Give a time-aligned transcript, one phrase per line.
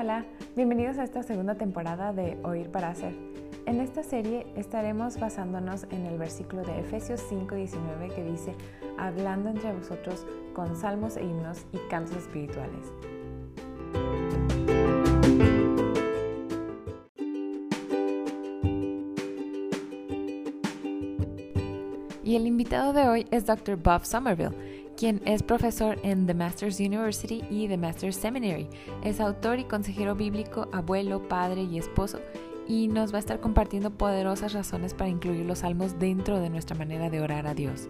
[0.00, 0.24] Hola,
[0.54, 3.16] bienvenidos a esta segunda temporada de Oír para Hacer.
[3.66, 8.54] En esta serie estaremos basándonos en el versículo de Efesios 5:19 que dice,
[8.96, 10.24] hablando entre vosotros
[10.54, 12.92] con salmos e himnos y cantos espirituales.
[22.22, 23.76] Y el invitado de hoy es Dr.
[23.76, 28.68] Bob Somerville quien es profesor en The Masters University y The Masters Seminary.
[29.04, 32.18] Es autor y consejero bíblico, abuelo, padre y esposo
[32.66, 36.76] y nos va a estar compartiendo poderosas razones para incluir los salmos dentro de nuestra
[36.76, 37.88] manera de orar a Dios.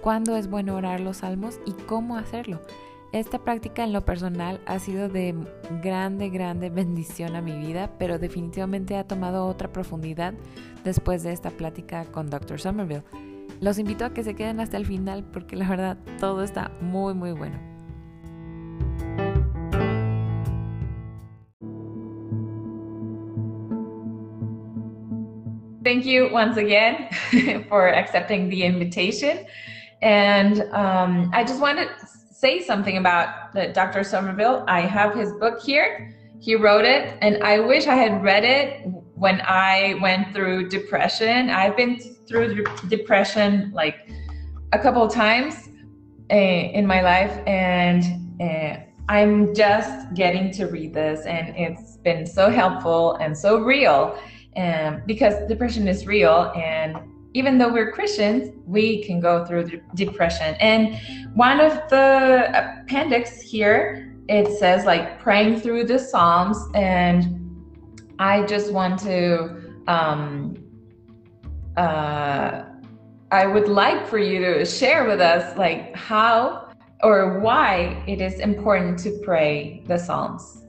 [0.00, 2.62] ¿Cuándo es bueno orar los salmos y cómo hacerlo?
[3.12, 5.34] Esta práctica en lo personal ha sido de
[5.82, 10.32] grande, grande bendición a mi vida, pero definitivamente ha tomado otra profundidad
[10.84, 12.58] después de esta plática con Dr.
[12.58, 13.04] Somerville.
[13.60, 17.14] Los invito a que se queden hasta el final porque la verdad todo está muy
[17.14, 17.58] muy bueno.
[25.82, 27.08] Thank you once again
[27.68, 29.46] for accepting the invitation.
[30.02, 31.88] And um, I just want to
[32.32, 34.02] say something about the Dr.
[34.02, 34.64] Somerville.
[34.66, 36.12] I have his book here.
[36.40, 38.84] He wrote it, and I wish I had read it
[39.16, 41.50] when I went through depression.
[41.50, 44.08] I've been through depression like
[44.72, 45.68] a couple of times
[46.30, 48.04] uh, in my life, and
[48.40, 48.76] uh,
[49.08, 54.18] I'm just getting to read this, and it's been so helpful and so real.
[54.56, 56.96] Um, because depression is real, and
[57.34, 60.54] even though we're Christians, we can go through depression.
[60.60, 60.98] And
[61.34, 67.45] one of the appendix here, it says like praying through the Psalms, and
[68.18, 70.56] I just want to um,
[71.76, 72.64] uh,
[73.30, 76.70] I would like for you to share with us like how
[77.02, 80.64] or why it is important to pray the Psalms.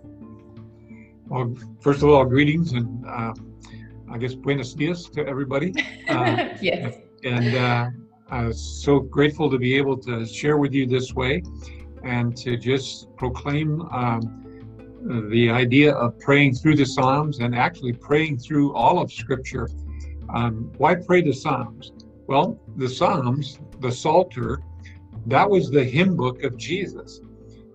[1.27, 3.33] Well, first of all, greetings and uh,
[4.11, 5.73] I guess buenos dias to everybody.
[6.09, 6.95] Uh, yes.
[7.25, 7.89] And uh,
[8.29, 11.43] I'm so grateful to be able to share with you this way
[12.03, 14.46] and to just proclaim um,
[15.07, 19.69] the idea of praying through the Psalms and actually praying through all of Scripture.
[20.33, 21.93] Um, why pray the Psalms?
[22.27, 24.61] Well, the Psalms, the Psalter,
[25.27, 27.21] that was the hymn book of Jesus.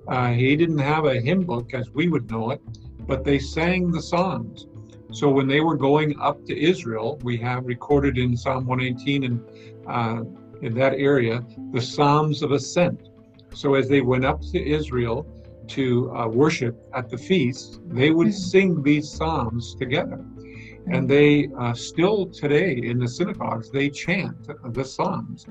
[0.08, 2.60] Uh, he didn't have a hymn book as we would know it,
[3.06, 4.66] but they sang the Psalms.
[5.10, 9.44] So when they were going up to Israel, we have recorded in Psalm 118 and
[9.86, 10.22] uh,
[10.62, 13.08] in that area the Psalms of Ascent.
[13.54, 15.26] So as they went up to Israel,
[15.72, 18.50] to uh, worship at the feast, they would mm-hmm.
[18.54, 20.24] sing these psalms together.
[20.86, 24.36] And they uh, still today in the synagogues, they chant
[24.74, 25.46] the psalms.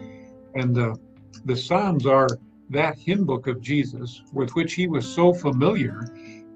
[0.56, 0.98] And the,
[1.46, 2.28] the psalms are
[2.70, 6.02] that hymn book of Jesus with which he was so familiar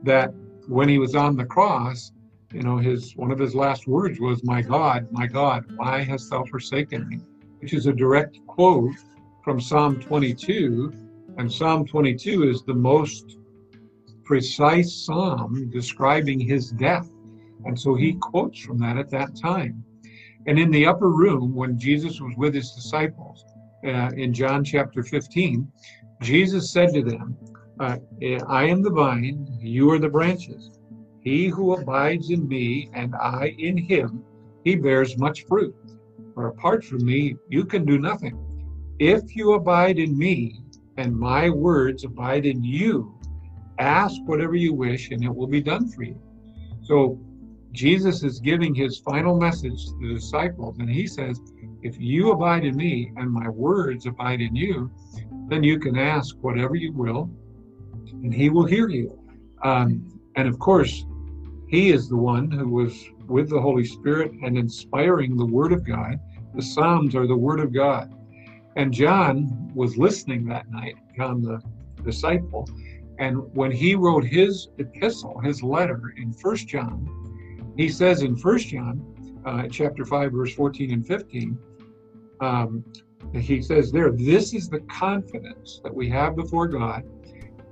[0.03, 0.33] that
[0.67, 2.11] when he was on the cross,
[2.53, 6.29] you know, his one of his last words was, My God, my God, why hast
[6.29, 7.19] thou forsaken me?
[7.59, 8.95] Which is a direct quote
[9.43, 10.93] from Psalm 22.
[11.37, 13.37] And Psalm 22 is the most
[14.25, 17.09] precise psalm describing his death.
[17.66, 19.84] And so he quotes from that at that time.
[20.47, 23.46] And in the upper room, when Jesus was with his disciples
[23.86, 25.72] uh, in John chapter 15,
[26.22, 27.38] Jesus said to them,
[27.80, 27.97] uh,
[28.47, 30.72] I am the vine, you are the branches.
[31.22, 34.24] He who abides in me and I in him,
[34.63, 35.75] he bears much fruit.
[36.36, 38.38] For apart from me, you can do nothing.
[39.00, 40.62] If you abide in me
[40.97, 43.14] and my words abide in you,
[43.80, 46.19] ask whatever you wish and it will be done for you.
[46.84, 47.19] So
[47.75, 51.41] Jesus is giving his final message to the disciples, and he says,
[51.81, 54.90] If you abide in me and my words abide in you,
[55.50, 57.30] then you can ask whatever you will,
[58.24, 59.19] and he will hear you.
[59.62, 61.06] Um, and of course,
[61.68, 65.84] he is the one who was with the Holy Spirit and inspiring the Word of
[65.86, 66.19] God.
[66.53, 68.13] The Psalms are the Word of God.
[68.78, 71.62] And John was listening that night, John the
[72.04, 72.69] disciple,
[73.17, 78.67] and when he wrote his epistle, his letter in First John, he says in First
[78.67, 81.57] John, uh, chapter 5, verse 14 and 15,
[82.41, 82.83] um,
[83.33, 87.03] he says there, this is the confidence that we have before God.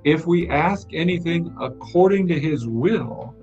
[0.04, 3.34] If we ask anything according to his will,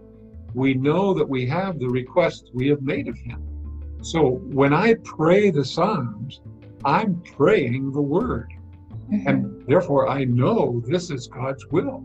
[0.54, 3.98] we know that we have the requests we have made of him.
[4.02, 6.42] So when I pray the Psalms,
[6.84, 8.52] I'm praying the word.
[9.12, 9.28] Mm-hmm.
[9.28, 12.04] And therefore, I know this is God's will.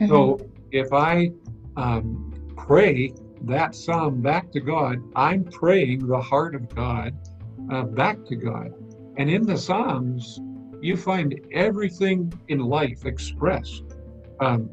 [0.00, 0.08] Mm-hmm.
[0.08, 0.40] So
[0.70, 1.32] if I
[1.76, 3.12] um, pray
[3.42, 7.16] that psalm back to God, I'm praying the heart of God
[7.70, 8.72] uh, back to God.
[9.16, 10.40] And in the Psalms,
[10.80, 13.82] you find everything in life expressed.
[14.40, 14.70] Um,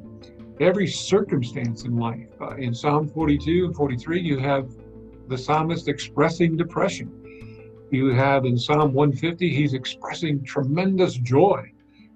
[0.60, 2.30] every circumstance in life.
[2.40, 4.70] Uh, in Psalm 42 and 43, you have
[5.28, 7.25] the psalmist expressing depression.
[7.92, 11.72] You have in Psalm 150, he's expressing tremendous joy.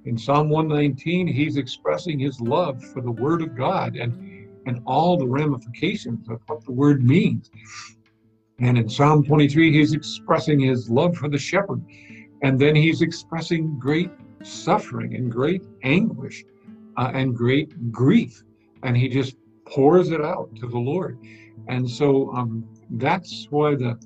[0.05, 5.17] In Psalm 119, he's expressing his love for the Word of God and, and all
[5.17, 7.51] the ramifications of what the Word means.
[8.59, 11.83] And in Psalm 23, he's expressing his love for the shepherd.
[12.41, 14.11] And then he's expressing great
[14.43, 16.43] suffering and great anguish
[16.97, 18.43] uh, and great grief.
[18.83, 19.35] And he just
[19.65, 21.19] pours it out to the Lord.
[21.67, 23.99] And so um, that's why the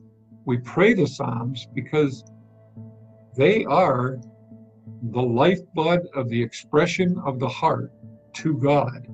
[0.45, 2.23] we pray the Psalms because
[3.35, 4.19] they are
[5.11, 7.91] the lifeblood of the expression of the heart
[8.33, 9.07] to God.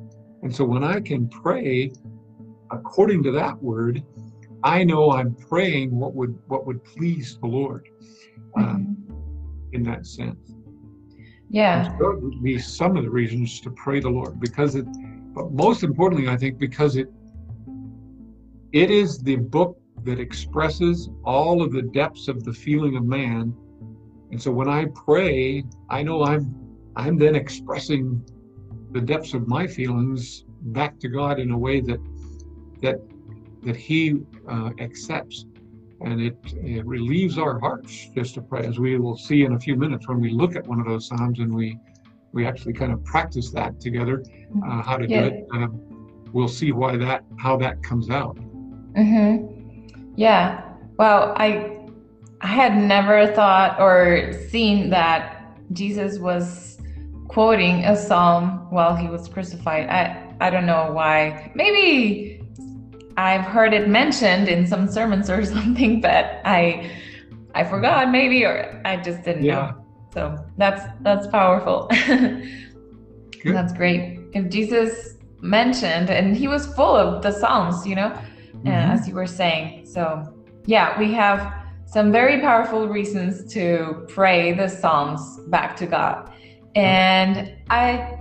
[0.44, 1.92] And so when I can pray
[2.72, 4.04] according to that word,
[4.64, 7.88] I know I'm praying what would what would please the Lord
[8.58, 9.75] um, mm-hmm.
[9.75, 10.54] in that sense.
[11.50, 11.84] Yeah.
[11.84, 14.86] So that would be some of the reasons to pray the Lord because it,
[15.34, 17.08] but most importantly, I think because it
[18.72, 23.54] it is the book that expresses all of the depths of the feeling of man.
[24.31, 26.56] And so when I pray, I know I'm
[26.96, 28.24] I'm then expressing
[28.92, 32.00] the depths of my feelings back to God in a way that
[32.81, 33.00] that
[33.63, 35.46] that He uh, accepts,
[36.01, 39.60] and it, it relieves our hearts just to pray, as we will see in a
[39.60, 41.78] few minutes when we look at one of those psalms and we
[42.31, 44.24] we actually kind of practice that together,
[44.66, 45.22] uh, how to yeah.
[45.22, 45.48] do it.
[45.54, 45.68] Uh,
[46.31, 48.38] we'll see why that how that comes out.
[48.96, 49.59] Mm-hmm.
[50.19, 50.62] Yeah.
[50.98, 51.80] Well, I
[52.42, 56.77] I had never thought or seen that Jesus was
[57.30, 59.88] quoting a psalm while he was crucified.
[59.88, 61.54] I I don't know why.
[61.56, 62.42] Maybe
[63.16, 66.92] I've heard it mentioned in some sermons or something, but I
[67.56, 69.56] I forgot maybe or I just didn't yeah.
[69.56, 69.86] know.
[70.13, 71.88] So that's that's powerful.
[73.45, 74.19] that's great.
[74.33, 78.12] If Jesus mentioned and he was full of the psalms, you know,
[78.60, 78.68] mm-hmm.
[78.70, 79.86] as you were saying.
[79.86, 80.34] So,
[80.66, 81.54] yeah, we have
[81.86, 86.32] some very powerful reasons to pray the Psalms back to God.
[86.76, 88.16] And I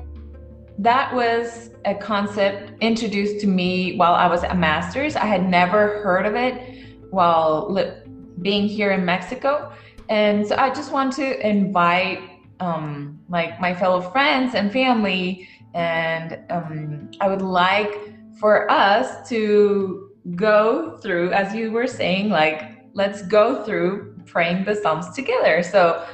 [0.79, 5.17] that was a concept introduced to me while I was a master's.
[5.17, 7.93] I had never heard of it while li-
[8.41, 9.73] being here in Mexico.
[10.09, 12.21] And so I just want to invite
[12.61, 17.93] um, like my fellow friends and family, and um, I would like
[18.39, 24.75] for us to go through, as you were saying, like, let's go through praying the
[24.75, 25.63] Psalms together.
[25.63, 26.05] So,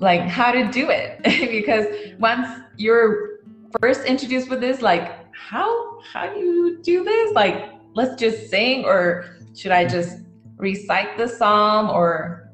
[0.00, 1.22] like, how to do it.
[1.50, 1.86] because
[2.18, 2.46] once
[2.76, 3.40] you're
[3.80, 7.32] first introduced with this, like, how how do you do this?
[7.32, 10.18] Like, let's just sing, or should I just
[10.56, 11.90] recite the psalm?
[11.90, 12.50] Or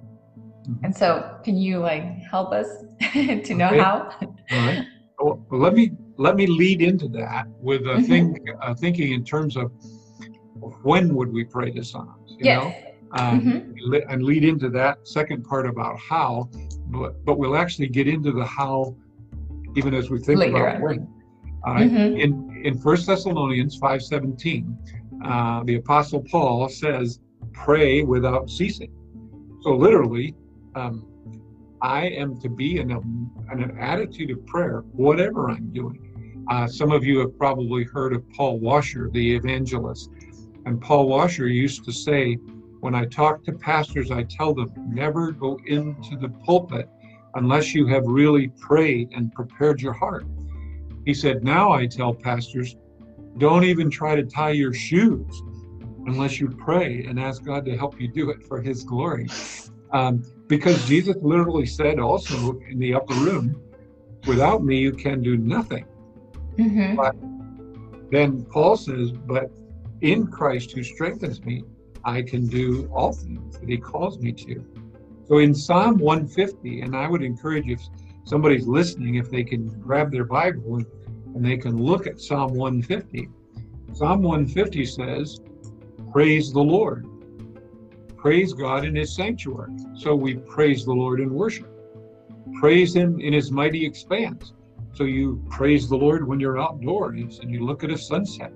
[0.83, 2.69] and so, can you like help us
[3.13, 3.79] to know okay.
[3.79, 4.11] how?
[4.23, 4.87] All right.
[5.19, 8.05] Well, let me let me lead into that with a mm-hmm.
[8.05, 9.73] think, uh, thinking in terms of
[10.83, 12.31] when would we pray the Psalms?
[12.31, 12.63] You yes.
[12.63, 12.75] know?
[13.13, 13.95] Um, mm-hmm.
[14.09, 16.49] and lead into that second part about how,
[16.87, 18.95] but but we'll actually get into the how,
[19.77, 21.09] even as we think Later about when.
[21.67, 22.17] Uh, mm-hmm.
[22.21, 24.79] In in First Thessalonians five seventeen,
[25.25, 27.19] uh, the Apostle Paul says,
[27.53, 28.93] "Pray without ceasing."
[29.63, 30.37] So literally,
[30.77, 31.05] um,
[31.83, 36.45] I am to be in, a, in an attitude of prayer, whatever I'm doing.
[36.49, 40.11] Uh, some of you have probably heard of Paul Washer, the evangelist.
[40.67, 42.39] And Paul Washer used to say,
[42.81, 46.89] when I talk to pastors, I tell them never go into the pulpit
[47.35, 50.25] unless you have really prayed and prepared your heart.
[51.05, 52.77] He said, now I tell pastors,
[53.39, 55.43] don't even try to tie your shoes
[56.07, 59.29] unless you pray and ask God to help you do it for His glory.
[59.93, 63.61] Um, because Jesus literally said also in the upper room,
[64.27, 65.85] without me, you can do nothing.
[66.57, 66.97] Mm-hmm.
[66.97, 67.15] But
[68.11, 69.51] then Paul says, but
[70.01, 71.65] in Christ who strengthens me,
[72.05, 74.65] I can do all things that he calls me to.
[75.29, 77.81] So in Psalm 150, and I would encourage if
[78.25, 80.87] somebody's listening, if they can grab their Bible and,
[81.35, 83.29] and they can look at Psalm 150.
[83.93, 85.41] Psalm 150 says,
[86.13, 87.07] Praise the Lord.
[88.17, 89.73] Praise God in his sanctuary.
[89.95, 91.69] So we praise the Lord in worship.
[92.59, 94.53] Praise him in his mighty expanse.
[94.93, 98.53] So you praise the Lord when you're outdoors and you look at a sunset.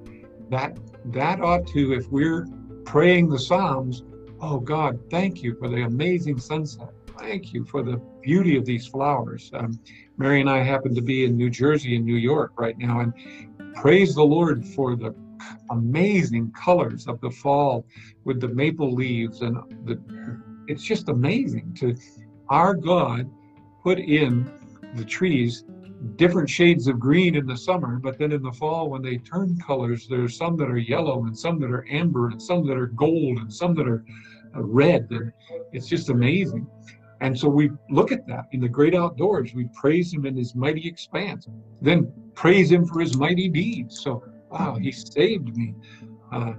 [0.50, 2.46] That that ought to, if we're
[2.84, 4.02] praying the Psalms,
[4.40, 6.92] oh God, thank you for the amazing sunset.
[7.18, 9.50] Thank you for the beauty of these flowers.
[9.54, 9.78] Um,
[10.16, 13.74] Mary and I happen to be in New Jersey and New York right now, and
[13.74, 15.14] praise the Lord for the
[15.70, 17.86] amazing colors of the fall
[18.24, 20.00] with the maple leaves and the
[20.66, 21.94] it's just amazing to
[22.48, 23.30] our God
[23.82, 24.50] put in
[24.94, 25.64] the trees
[26.16, 29.58] different shades of green in the summer, but then in the fall, when they turn
[29.58, 32.88] colors, there's some that are yellow and some that are amber and some that are
[32.88, 34.04] gold and some that are
[34.56, 35.06] uh, red.
[35.10, 35.32] And
[35.72, 36.66] it's just amazing.
[37.20, 39.54] And so we look at that in the great outdoors.
[39.54, 41.48] We praise him in his mighty expanse,
[41.80, 44.00] then praise him for his mighty deeds.
[44.00, 45.74] So, wow, he saved me.
[46.32, 46.54] Uh,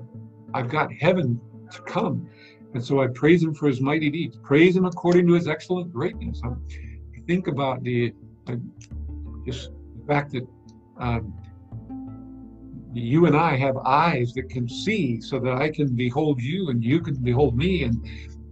[0.53, 1.39] I've got heaven
[1.71, 2.29] to come.
[2.73, 4.37] And so I praise him for his mighty deeds.
[4.43, 6.41] Praise him according to his excellent greatness.
[6.45, 8.13] I think about the,
[8.47, 8.55] uh,
[9.45, 10.47] just the fact that
[10.97, 11.33] um,
[12.93, 16.83] you and I have eyes that can see so that I can behold you and
[16.83, 18.07] you can behold me and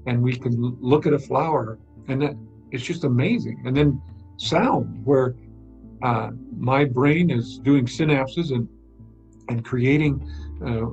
[0.05, 2.35] and we can look at a flower and that
[2.71, 3.63] it's just amazing.
[3.65, 4.01] And then
[4.37, 5.35] sound where
[6.01, 8.67] uh, my brain is doing synapses and
[9.49, 10.29] and creating
[10.65, 10.87] uh,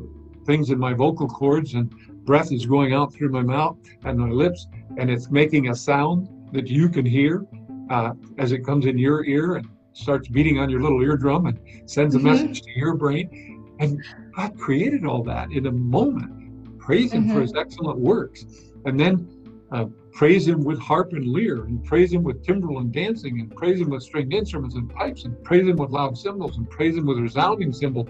[0.44, 1.90] things in my vocal cords and
[2.24, 4.66] breath is going out through my mouth and my lips
[4.98, 7.46] and it's making a sound that you can hear
[7.90, 11.58] uh, as it comes in your ear and starts beating on your little eardrum and
[11.90, 12.28] sends a mm-hmm.
[12.28, 13.76] message to your brain.
[13.80, 14.02] And
[14.36, 16.78] God created all that in a moment.
[16.78, 17.34] Praise Him mm-hmm.
[17.34, 18.44] for His excellent works.
[18.84, 19.28] And then
[19.72, 23.54] uh, praise Him with harp and lyre, and praise Him with timbrel and dancing, and
[23.54, 26.96] praise Him with stringed instruments and pipes, and praise Him with loud cymbals, and praise
[26.96, 28.08] Him with resounding cymbals.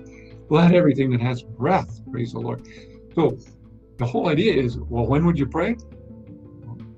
[0.49, 2.67] Let everything that has breath praise the Lord.
[3.15, 3.39] So
[3.99, 5.77] the whole idea is well, when would you pray?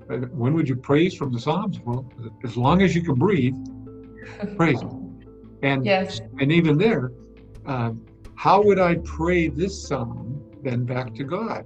[0.07, 1.79] When would you praise from the Psalms?
[1.79, 2.09] Well,
[2.43, 3.55] as long as you can breathe,
[4.55, 5.19] praise Him.
[5.61, 6.19] And yes.
[6.39, 7.11] and even there,
[7.65, 7.91] uh,
[8.35, 11.65] how would I pray this psalm then back to God?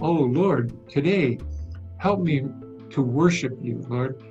[0.00, 1.38] Oh Lord, today,
[1.98, 2.44] help me
[2.90, 4.22] to worship you, Lord.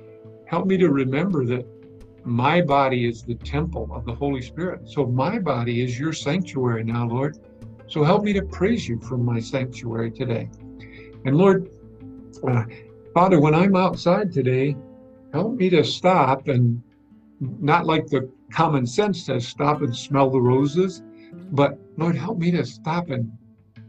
[0.46, 1.66] Help me to remember that
[2.24, 4.88] my body is the temple of the Holy Spirit.
[4.88, 7.38] So my body is your sanctuary now, Lord.
[7.88, 10.48] So help me to praise you from my sanctuary today.
[11.24, 11.70] And Lord,
[12.46, 12.64] uh,
[13.14, 14.76] Father, when I'm outside today,
[15.32, 16.82] help me to stop and
[17.40, 21.02] not like the common sense says, stop and smell the roses,
[21.52, 23.30] but Lord, help me to stop and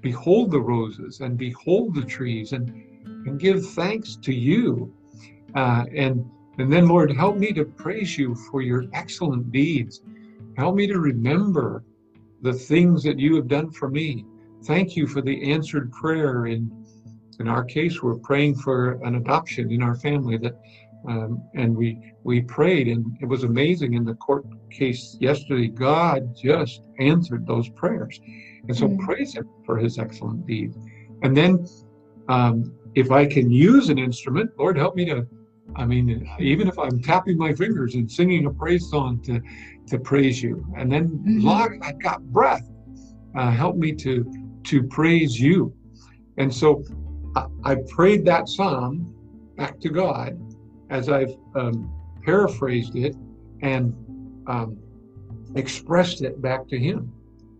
[0.01, 2.69] behold the roses and behold the trees and,
[3.27, 4.93] and give thanks to you.
[5.55, 10.01] Uh, and, and then, Lord, help me to praise you for your excellent deeds.
[10.57, 11.83] Help me to remember
[12.41, 14.25] the things that you have done for me.
[14.65, 16.47] Thank you for the answered prayer.
[16.47, 16.85] In,
[17.39, 20.59] in our case, we're praying for an adoption in our family that
[21.07, 25.67] um, and we we prayed, and it was amazing in the court case yesterday.
[25.67, 28.19] God just answered those prayers,
[28.67, 29.05] and so mm-hmm.
[29.05, 30.77] praise Him for His excellent deeds.
[31.23, 31.65] And then,
[32.27, 35.25] um, if I can use an instrument, Lord, help me to.
[35.75, 39.41] I mean, even if I'm tapping my fingers and singing a praise song to
[39.87, 41.47] to praise You, and then mm-hmm.
[41.47, 42.69] Lord, I've got breath.
[43.35, 44.25] Uh, help me to
[44.65, 45.73] to praise You.
[46.37, 46.83] And so,
[47.35, 49.13] I, I prayed that psalm
[49.55, 50.37] back to God
[50.89, 51.91] as I've um,
[52.23, 53.15] paraphrased it
[53.61, 53.93] and
[54.47, 54.77] um,
[55.55, 57.11] expressed it back to Him.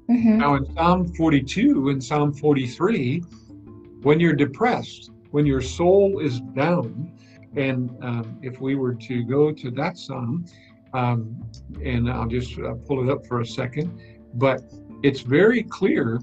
[0.10, 0.38] Mm-hmm.
[0.38, 3.24] Now, in Psalm 42 and Psalm 43,
[4.04, 7.12] when you're depressed, when your soul is down,
[7.56, 10.46] and um, if we were to go to that psalm,
[10.94, 11.44] um,
[11.84, 14.00] and I'll just uh, pull it up for a second,
[14.36, 14.62] but
[15.04, 16.20] it's very clear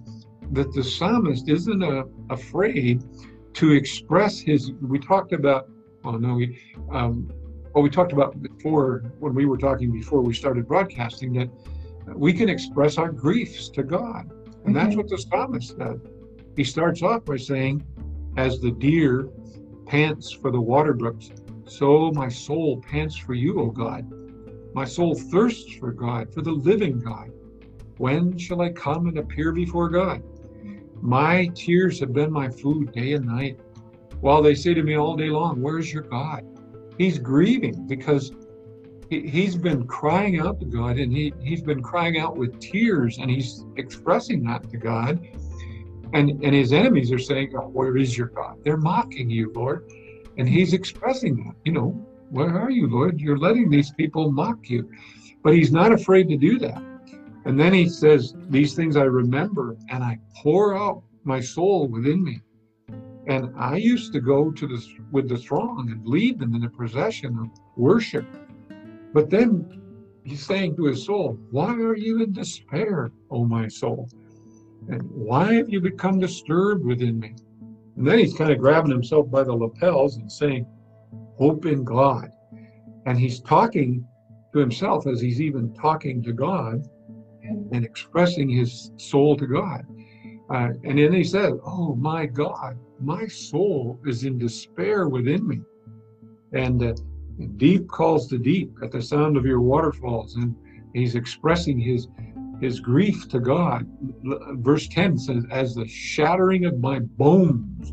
[0.52, 3.04] that the psalmist isn't uh, afraid
[3.54, 4.72] to express his.
[4.80, 5.68] We talked about
[6.04, 7.32] well, no, we, um,
[7.72, 11.48] well, we talked about before when we were talking before we started broadcasting that
[12.14, 14.30] we can express our griefs to God,
[14.64, 16.00] and that's what the psalmist does.
[16.56, 17.82] He starts off by saying,
[18.36, 19.28] "As the deer
[19.86, 21.30] pants for the water brooks,
[21.66, 24.10] so my soul pants for you, O God.
[24.74, 27.30] My soul thirsts for God, for the living God.
[27.98, 30.22] When shall I come and appear before God?
[31.00, 33.60] My tears have been my food day and night,
[34.24, 36.44] while they say to me all day long, Where's your God?
[36.96, 38.32] He's grieving because
[39.10, 43.18] he, has been crying out to God and he, he's been crying out with tears
[43.18, 45.28] and he's expressing that to God.
[46.14, 48.64] And, and his enemies are saying, oh, Where is your God?
[48.64, 49.92] They're mocking you, Lord.
[50.38, 51.90] And he's expressing that, you know,
[52.30, 53.20] where are you, Lord?
[53.20, 54.90] You're letting these people mock you.
[55.42, 56.82] But he's not afraid to do that.
[57.44, 62.24] And then he says, These things I remember and I pour out my soul within
[62.24, 62.40] me.
[63.26, 66.68] And I used to go to this with the throng and lead them in the
[66.68, 68.26] procession of worship.
[69.12, 69.80] But then
[70.24, 74.08] he's saying to his soul, Why are you in despair, O my soul?
[74.88, 77.34] And why have you become disturbed within me?
[77.96, 80.66] And then he's kind of grabbing himself by the lapels and saying,
[81.38, 82.30] Hope in God.
[83.06, 84.06] And he's talking
[84.52, 86.86] to himself as he's even talking to God
[87.42, 89.84] and expressing his soul to God.
[90.54, 95.60] Uh, and then he says, Oh my God, my soul is in despair within me.
[96.52, 96.94] And uh,
[97.56, 100.54] deep calls to deep at the sound of your waterfalls, and
[100.94, 102.06] he's expressing his
[102.60, 103.84] his grief to God.
[104.62, 107.92] Verse 10 says, As the shattering of my bones,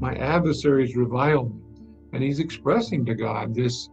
[0.00, 1.60] my adversaries revile me.
[2.12, 3.88] And he's expressing to God this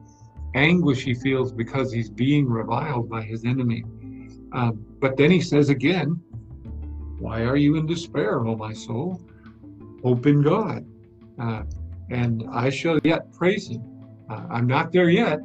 [0.55, 3.83] anguish he feels because he's being reviled by his enemy.
[4.53, 6.19] Um, but then he says again,
[7.19, 9.21] Why are you in despair, O my soul?
[10.03, 10.85] Hope in God.
[11.39, 11.63] Uh,
[12.09, 13.83] and I shall yet praise him.
[14.29, 15.39] Uh, I'm not there yet.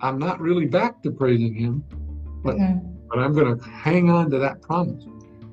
[0.00, 1.84] I'm not really back to praising him,
[2.42, 2.88] but mm-hmm.
[3.08, 5.04] but I'm going to hang on to that promise.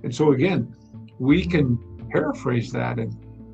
[0.04, 0.74] And so again,
[1.20, 1.78] we can
[2.12, 3.14] paraphrase that and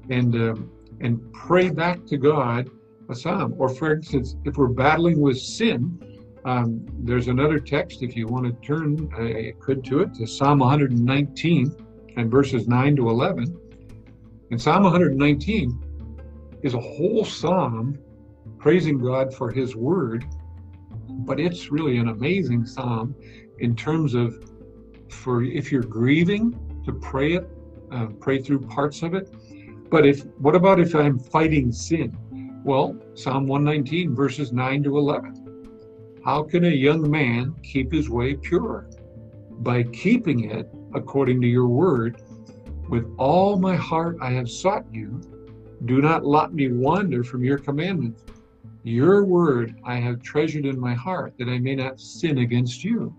[0.10, 2.70] and um, and pray back to God
[3.10, 3.56] a psalm.
[3.58, 6.00] Or for instance, if we're battling with sin,
[6.46, 10.60] um, there's another text if you want to turn, I could to it to Psalm
[10.60, 11.83] 119
[12.16, 13.58] and verses 9 to 11.
[14.52, 17.98] And Psalm 119 is a whole psalm
[18.58, 20.26] praising God for His Word,
[21.10, 23.16] but it's really an amazing psalm
[23.60, 24.50] in terms of
[25.10, 27.50] for if you're grieving to pray it,
[27.92, 29.34] uh, pray through parts of it.
[29.90, 32.18] But if what about if I'm fighting sin?
[32.64, 36.22] Well, Psalm 119 verses 9 to 11.
[36.26, 38.90] How can a young man keep his way pure?
[39.60, 42.22] By keeping it according to your word.
[42.90, 45.22] With all my heart I have sought you.
[45.86, 48.24] Do not let me wander from your commandments.
[48.84, 53.16] Your word I have treasured in my heart that I may not sin against you.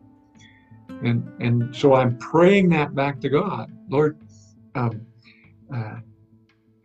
[1.02, 3.70] And and so I'm praying that back to God.
[3.88, 4.18] Lord,
[4.74, 5.06] um,
[5.74, 5.96] uh,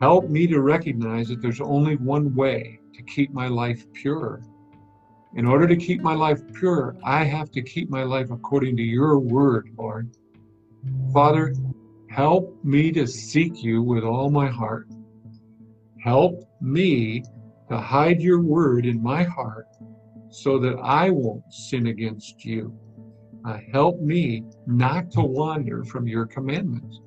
[0.01, 4.41] help me to recognize that there's only one way to keep my life pure.
[5.35, 8.83] In order to keep my life pure, I have to keep my life according to
[8.83, 10.09] your word, Lord.
[11.13, 11.53] Father,
[12.09, 14.87] help me to seek you with all my heart.
[16.01, 17.23] Help me
[17.69, 19.67] to hide your word in my heart
[20.29, 22.77] so that I won't sin against you.
[23.45, 26.99] Uh, help me not to wander from your commandments.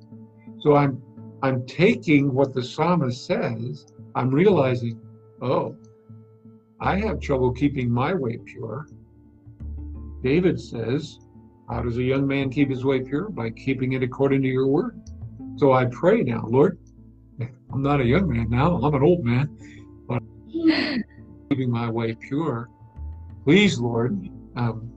[0.61, 1.01] So I'm
[1.43, 5.01] I'm taking what the psalmist says, I'm realizing,
[5.41, 5.75] oh,
[6.79, 8.87] I have trouble keeping my way pure.
[10.21, 11.19] David says,
[11.73, 13.29] How does a young man keep his way pure?
[13.29, 15.01] By keeping it according to your word.
[15.57, 16.77] So I pray now, Lord,
[17.71, 19.57] I'm not a young man now, I'm an old man
[20.07, 20.21] but
[21.49, 22.69] keeping my way pure.
[23.43, 24.87] Please, Lord, um,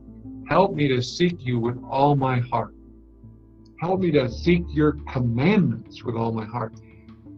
[0.51, 2.75] help me to seek you with all my heart.
[3.81, 6.75] Help me to seek your commandments with all my heart.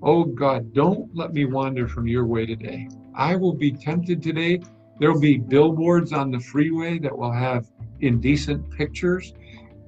[0.03, 2.89] Oh God, don't let me wander from your way today.
[3.15, 4.61] I will be tempted today.
[4.99, 7.69] There will be billboards on the freeway that will have
[8.01, 9.33] indecent pictures.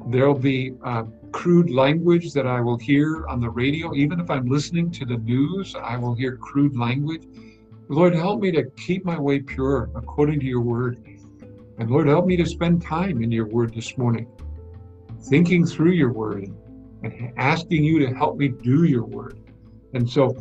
[0.08, 3.94] There'll be uh, crude language that I will hear on the radio.
[3.94, 7.24] Even if I'm listening to the news, I will hear crude language.
[7.88, 11.02] Lord, help me to keep my way pure according to your word.
[11.78, 14.28] And Lord, help me to spend time in your word this morning,
[15.22, 16.52] thinking through your word
[17.02, 19.40] and asking you to help me do your word.
[19.94, 20.36] And so,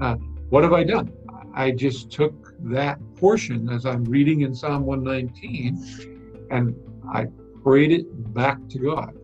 [0.00, 0.14] uh,
[0.48, 1.12] what have I done?
[1.54, 6.74] I just took that portion as I'm reading in Psalm 119 and
[7.12, 7.26] I
[7.62, 9.16] prayed it back to God.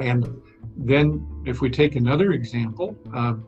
[0.00, 0.40] And
[0.76, 3.46] then, if we take another example, um,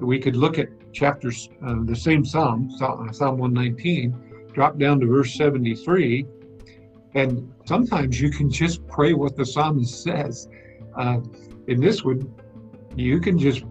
[0.00, 5.34] we could look at chapters, uh, the same Psalm, Psalm 119, drop down to verse
[5.34, 6.26] 73,
[7.14, 10.48] and sometimes you can just pray what the psalmist says.
[10.96, 11.20] Uh,
[11.66, 12.32] in this one,
[12.96, 13.64] you can just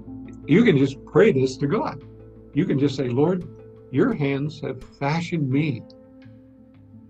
[0.45, 2.03] you can just pray this to God.
[2.53, 3.47] You can just say, Lord,
[3.91, 5.81] your hands have fashioned me.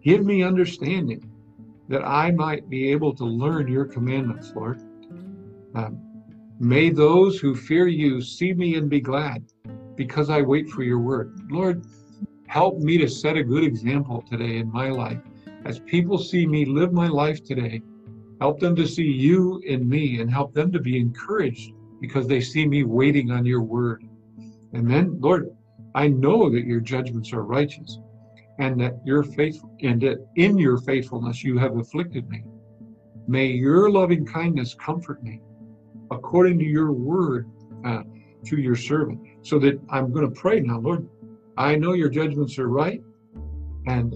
[0.03, 1.32] Give me understanding
[1.89, 4.81] that I might be able to learn your commandments, Lord.
[5.75, 5.99] Um,
[6.59, 9.43] may those who fear you see me and be glad
[9.95, 11.33] because I wait for your word.
[11.49, 11.85] Lord,
[12.47, 15.19] help me to set a good example today in my life.
[15.65, 17.81] As people see me live my life today,
[18.39, 22.41] help them to see you in me and help them to be encouraged because they
[22.41, 24.03] see me waiting on your word.
[24.73, 25.49] And then, Lord,
[25.95, 27.99] I know that your judgments are righteous
[28.59, 32.43] and that your faith and that in your faithfulness you have afflicted me.
[33.27, 35.41] May your loving kindness comfort me
[36.11, 37.49] according to your word
[37.85, 38.03] uh,
[38.45, 41.07] to your servant so that I'm going to pray now, Lord.
[41.57, 43.01] I know your judgments are right,
[43.85, 44.15] and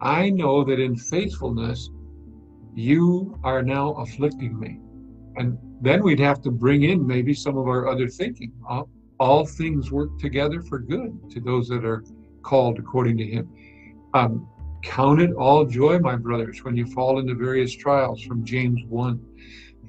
[0.00, 1.90] I know that in faithfulness,
[2.74, 4.78] you are now afflicting me.
[5.36, 8.52] And then we'd have to bring in maybe some of our other thinking.
[8.68, 12.04] All, all things work together for good to those that are
[12.42, 13.48] called according to Him.
[14.14, 14.48] Um,
[14.82, 19.20] count it all joy, my brothers, when you fall into various trials, from James 1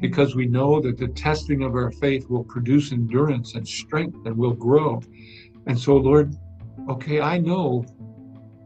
[0.03, 4.35] because we know that the testing of our faith will produce endurance and strength and
[4.35, 5.01] will grow.
[5.65, 6.35] And so, Lord,
[6.89, 7.85] okay, I know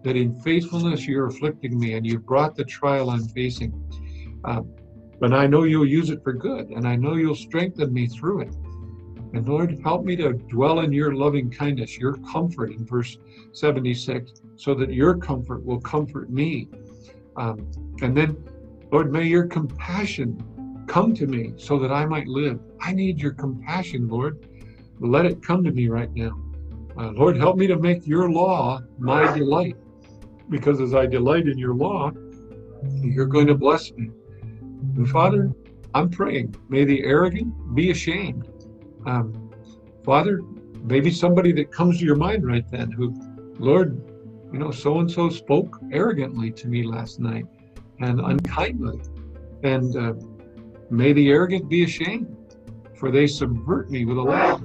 [0.04, 3.72] that in faithfulness you're afflicting me and you've brought the trial I'm facing.
[4.44, 4.62] Uh,
[5.20, 8.42] but I know you'll use it for good, and I know you'll strengthen me through
[8.42, 8.56] it.
[9.34, 13.18] And Lord, help me to dwell in your loving kindness, your comfort in verse
[13.52, 16.70] 76, so that your comfort will comfort me.
[17.36, 17.70] Um,
[18.02, 18.38] and then,
[18.92, 22.60] Lord, may your compassion come to me so that I might live.
[22.80, 24.48] I need your compassion, Lord.
[25.00, 26.40] Let it come to me right now.
[26.98, 29.76] Uh, Lord, help me to make your law my delight,
[30.50, 32.12] because as I delight in your law,
[33.02, 34.10] you're going to bless me.
[34.96, 35.52] And Father,
[35.94, 38.48] I'm praying, may the arrogant be ashamed.
[39.08, 39.50] Um,
[40.04, 40.42] Father,
[40.84, 43.16] maybe somebody that comes to your mind right then who,
[43.58, 44.02] Lord,
[44.52, 47.46] you know, so and so spoke arrogantly to me last night
[48.00, 49.00] and unkindly.
[49.64, 50.14] And uh,
[50.90, 52.36] may the arrogant be ashamed,
[52.96, 54.60] for they subvert me with a lie.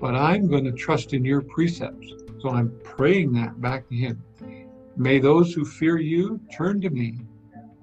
[0.00, 2.06] But I'm going to trust in your precepts.
[2.40, 4.22] So I'm praying that back to him.
[4.96, 7.18] May those who fear you turn to me,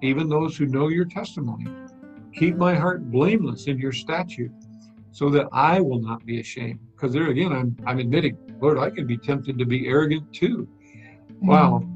[0.01, 1.67] even those who know your testimony.
[2.33, 4.51] Keep my heart blameless in your statute
[5.13, 6.79] so that I will not be ashamed.
[6.91, 10.67] Because there again, I'm, I'm admitting, Lord, I can be tempted to be arrogant too.
[11.31, 11.47] Mm-hmm.
[11.47, 11.87] Wow.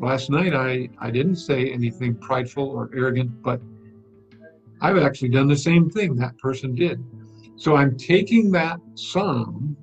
[0.00, 3.60] Last night, I, I didn't say anything prideful or arrogant, but
[4.80, 7.02] I've actually done the same thing that person did.
[7.56, 9.76] So I'm taking that psalm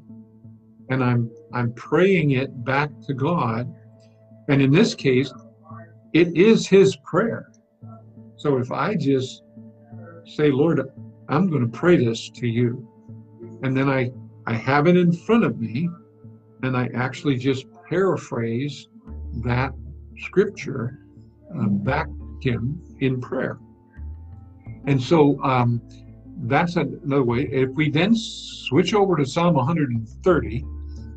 [0.89, 3.73] and I'm I'm praying it back to God.
[4.47, 5.33] And in this case,
[6.13, 7.51] it is his prayer.
[8.37, 9.43] So if I just
[10.25, 10.81] say, Lord,
[11.31, 12.87] I'm going to pray this to you.
[13.63, 14.11] And then I,
[14.45, 15.89] I have it in front of me
[16.63, 18.87] and I actually just paraphrase
[19.43, 19.73] that
[20.19, 20.99] scripture
[21.57, 22.07] uh, back
[22.41, 23.59] to him in prayer.
[24.85, 25.81] And so um,
[26.43, 27.47] that's another way.
[27.51, 30.65] If we then switch over to Psalm 130,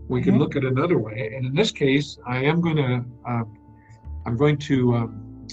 [0.09, 0.40] we can mm-hmm.
[0.40, 1.33] look at another way.
[1.35, 3.44] And in this case, I am going to, uh,
[4.27, 5.46] I'm going to um,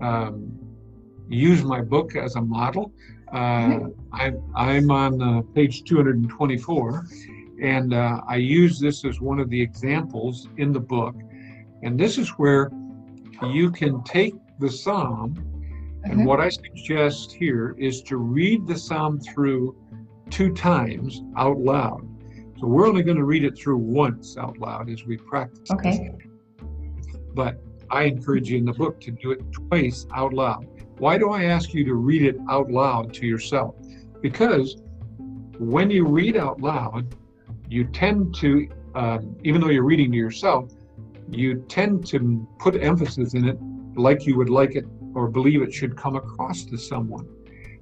[0.00, 0.58] um,
[1.28, 2.92] use my book as a model.
[3.34, 7.06] Uh, I, I'm on uh, page 224,
[7.60, 11.16] and uh, I use this as one of the examples in the book.
[11.82, 12.70] And this is where
[13.42, 15.34] you can take the psalm,
[16.04, 16.24] and mm-hmm.
[16.24, 19.76] what I suggest here is to read the psalm through
[20.30, 22.08] two times out loud.
[22.60, 25.68] So we're only going to read it through once out loud as we practice.
[25.72, 26.12] Okay.
[27.34, 30.66] But I encourage you in the book to do it twice out loud.
[30.98, 33.74] Why do I ask you to read it out loud to yourself?
[34.20, 34.76] Because
[35.58, 37.14] when you read out loud,
[37.68, 40.72] you tend to, um, even though you're reading to yourself,
[41.28, 43.58] you tend to put emphasis in it
[43.96, 47.28] like you would like it or believe it should come across to someone.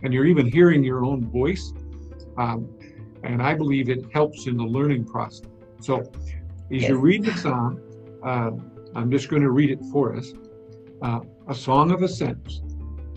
[0.03, 1.73] And you're even hearing your own voice.
[2.37, 2.69] Um,
[3.25, 5.47] and I believe it helps in the learning process.
[5.81, 6.07] So as
[6.71, 6.89] yes.
[6.89, 7.81] you read the psalm,
[8.25, 8.51] uh,
[8.95, 10.33] I'm just going to read it for us.
[11.03, 12.63] Uh, a song of ascents.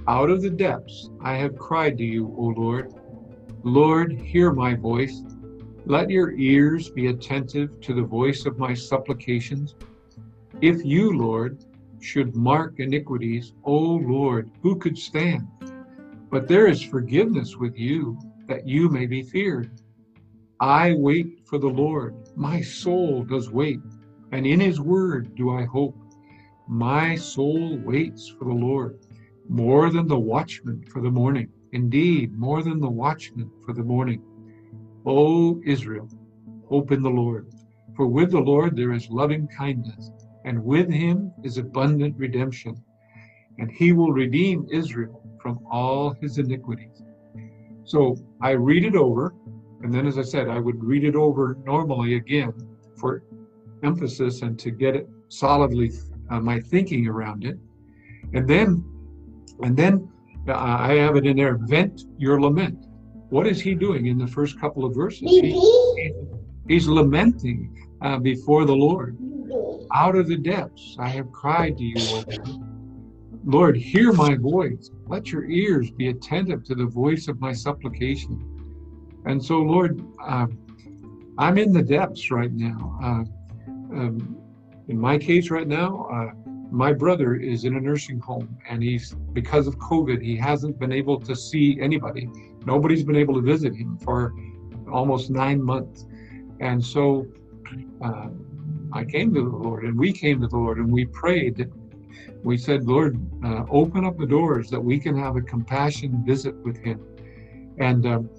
[0.08, 2.94] Out of the depths I have cried to you, O Lord.
[3.64, 5.24] Lord, hear my voice.
[5.88, 9.74] Let your ears be attentive to the voice of my supplications.
[10.62, 11.66] If you, Lord,
[12.02, 15.48] should mark iniquities, O Lord, who could stand?
[16.30, 19.82] But there is forgiveness with you, that you may be feared.
[20.60, 22.16] I wait for the Lord.
[22.36, 23.80] My soul does wait,
[24.32, 25.98] and in his word do I hope.
[26.68, 29.00] My soul waits for the Lord
[29.48, 31.50] more than the watchman for the morning.
[31.72, 34.22] Indeed, more than the watchman for the morning.
[35.06, 36.10] O Israel,
[36.68, 37.48] hope in the Lord.
[37.96, 40.12] For with the Lord there is loving kindness,
[40.46, 42.76] and with him is abundant redemption.
[43.58, 47.04] And he will redeem Israel from all his iniquities.
[47.84, 49.34] So I read it over,
[49.82, 52.54] and then as I said, I would read it over normally again
[52.98, 53.24] for
[53.84, 55.92] emphasis and to get it solidly,
[56.32, 57.58] uh, my thinking around it.
[58.34, 58.84] And then
[59.62, 60.10] and then
[60.48, 62.86] uh, I have it in there vent your lament.
[63.30, 65.22] What is he doing in the first couple of verses?
[65.22, 66.14] He,
[66.68, 69.18] he's lamenting uh, before the Lord.
[69.94, 72.24] Out of the depths I have cried to you,
[73.46, 73.78] Lord.
[73.78, 74.92] Hear my voice.
[75.08, 78.52] Let your ears be attentive to the voice of my supplication.
[79.26, 80.48] And so, Lord, uh,
[81.38, 83.00] I'm in the depths right now.
[83.02, 83.24] Uh,
[83.96, 84.38] um,
[84.88, 89.14] in my case, right now, uh, my brother is in a nursing home and he's
[89.34, 92.30] because of covid he hasn't been able to see anybody.
[92.66, 94.34] Nobody's been able to visit him for
[94.92, 96.06] almost nine months.
[96.60, 97.28] And so
[98.04, 98.28] uh,
[98.94, 101.58] i came to the lord and we came to the lord and we prayed.
[101.58, 101.72] That
[102.44, 106.56] we said lord uh, open up the doors that we can have a compassion visit
[106.64, 107.00] with him.
[107.78, 108.30] And um,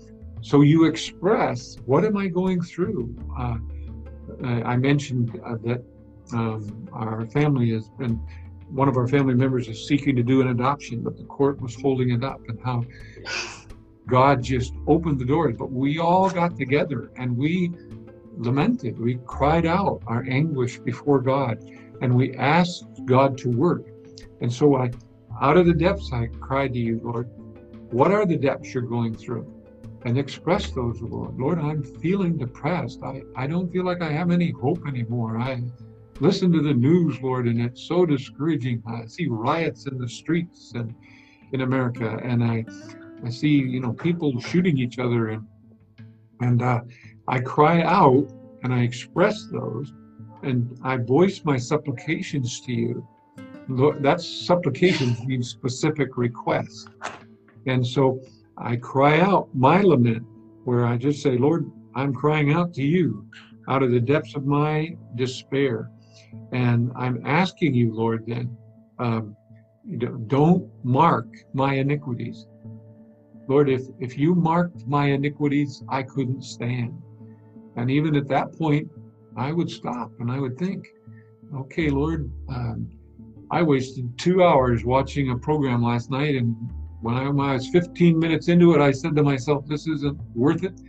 [0.40, 3.14] so you express what am i going through?
[3.38, 3.58] Uh,
[4.64, 5.82] i mentioned uh, that
[6.32, 8.20] um, our family has been,
[8.68, 11.74] one of our family members is seeking to do an adoption, but the court was
[11.74, 12.84] holding it up, and how
[14.06, 15.54] God just opened the doors.
[15.58, 17.72] But we all got together and we
[18.36, 21.58] lamented, we cried out our anguish before God,
[22.02, 23.86] and we asked God to work.
[24.40, 24.90] And so I,
[25.40, 27.30] out of the depths, I cried to you, Lord,
[27.90, 29.52] what are the depths you're going through?
[30.04, 31.36] And express those, Lord.
[31.36, 33.00] Lord, I'm feeling depressed.
[33.02, 35.38] I, I don't feel like I have any hope anymore.
[35.38, 35.62] I
[36.20, 38.82] listen to the news, Lord, and it's so discouraging.
[38.86, 40.94] I see riots in the streets and
[41.52, 42.64] in America, and I
[43.24, 45.46] I see, you know, people shooting each other, and
[46.40, 46.80] and uh,
[47.28, 48.28] I cry out
[48.62, 49.92] and I express those,
[50.42, 53.08] and I voice my supplications to you.
[53.68, 56.86] Lord, that's supplications means specific requests,
[57.66, 58.20] and so
[58.56, 60.26] I cry out my lament,
[60.64, 63.26] where I just say, Lord, I'm crying out to you
[63.68, 65.90] out of the depths of my despair,
[66.52, 68.56] and I'm asking you, Lord, then.
[68.98, 69.36] Um,
[70.26, 72.46] don't mark my iniquities
[73.48, 77.00] Lord, if, if you marked my iniquities, I couldn't stand.
[77.76, 78.90] And even at that point,
[79.36, 80.86] I would stop and I would think,
[81.54, 82.90] okay, Lord, um,
[83.50, 86.34] I wasted two hours watching a program last night.
[86.34, 86.56] And
[87.02, 90.18] when I, when I was 15 minutes into it, I said to myself, this isn't
[90.34, 90.80] worth it.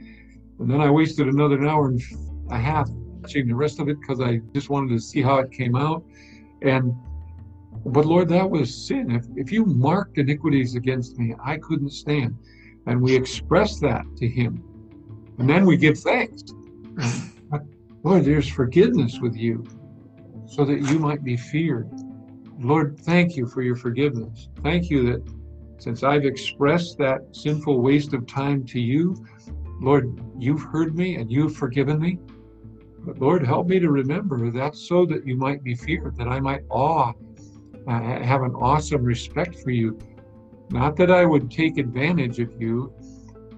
[0.59, 2.01] And then I wasted another hour and
[2.49, 2.89] a half
[3.21, 6.03] watching the rest of it because I just wanted to see how it came out.
[6.61, 6.95] And
[7.85, 9.11] but Lord, that was sin.
[9.11, 12.37] If, if you marked iniquities against me, I couldn't stand.
[12.85, 14.63] And we express that to Him.
[15.37, 16.43] And then we give thanks.
[18.03, 19.65] Lord, there's forgiveness with you
[20.45, 21.89] so that you might be feared.
[22.59, 24.49] Lord, thank you for your forgiveness.
[24.63, 25.33] Thank you that
[25.79, 29.15] since I've expressed that sinful waste of time to you,
[29.79, 32.17] Lord, you've heard me and you've forgiven me.
[33.07, 36.39] But Lord, help me to remember that so that you might be feared, that I
[36.39, 37.13] might awe
[37.87, 39.97] I have an awesome respect for you.
[40.69, 42.93] Not that I would take advantage of you,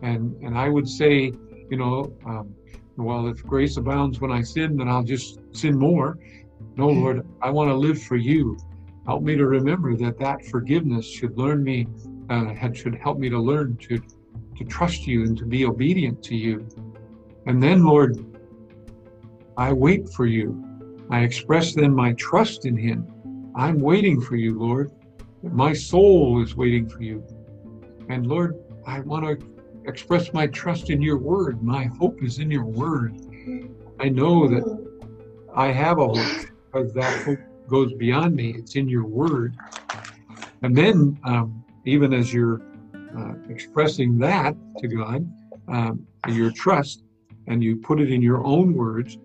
[0.04, 1.34] and and I would say,
[1.70, 2.54] you know, um,
[2.96, 6.20] well, if grace abounds when I sin, then I'll just sin more.
[6.76, 8.58] No, Lord, I want to live for you.
[9.08, 11.88] Help me to remember that that forgiveness should learn me,
[12.30, 14.00] uh, should help me to learn to
[14.58, 16.68] to trust you and to be obedient to you.
[17.48, 18.29] And then, Lord,
[19.60, 20.63] I wait for you.
[21.10, 23.06] I express then my trust in Him
[23.56, 24.89] I'm waiting for you, Lord.
[25.43, 27.26] My soul is waiting for you.
[28.08, 28.56] And Lord,
[28.88, 29.38] I want to
[29.86, 31.62] express my trust in your word.
[31.62, 33.19] My hope is in your word.
[34.00, 34.63] I know that
[35.54, 38.54] I have a hope because that hope goes beyond me.
[38.58, 39.58] It's in your word.
[40.62, 42.62] And then, um, even as you're
[43.17, 45.30] uh, expressing that to God,
[45.67, 47.04] um, your trust,
[47.48, 49.17] and you put it in your own words,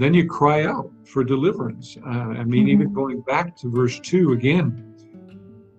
[0.00, 1.96] then you cry out for deliverance.
[2.04, 2.68] Uh, I mean, mm-hmm.
[2.68, 4.86] even going back to verse 2 again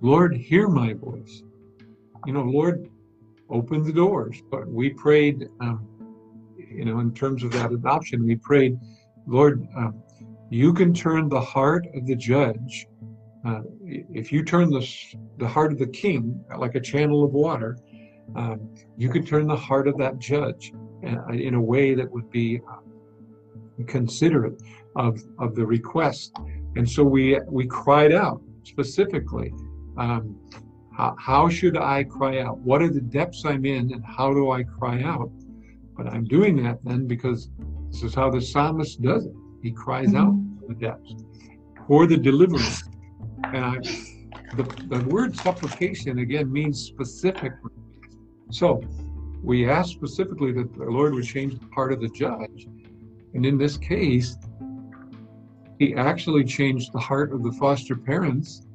[0.03, 1.43] Lord, hear my voice.
[2.25, 2.89] You know, Lord,
[3.51, 4.41] open the doors.
[4.49, 5.87] But we prayed, um,
[6.57, 8.79] you know, in terms of that adoption, we prayed,
[9.27, 9.91] Lord, uh,
[10.49, 12.87] you can turn the heart of the judge.
[13.45, 14.87] Uh, if you turn the,
[15.37, 17.77] the heart of the king like a channel of water,
[18.35, 20.73] um, you can turn the heart of that judge
[21.05, 22.77] uh, in a way that would be uh,
[23.87, 24.61] considerate
[24.95, 26.33] of, of the request.
[26.75, 29.53] And so we, we cried out specifically,
[29.97, 30.37] um,
[30.95, 32.57] how, how should I cry out?
[32.59, 35.31] What are the depths I'm in and how do I cry out?
[35.97, 37.49] But I'm doing that then because
[37.91, 39.33] this is how the psalmist does it.
[39.61, 40.17] He cries mm-hmm.
[40.17, 41.13] out the depths
[41.87, 42.83] for the deliverance.
[43.43, 43.77] And I,
[44.55, 47.53] the, the word supplication again means specific.
[48.49, 48.81] So
[49.43, 52.67] we ask specifically that the Lord would change the part of the judge
[53.33, 54.37] and in this case,
[55.79, 58.67] he actually changed the heart of the foster parents.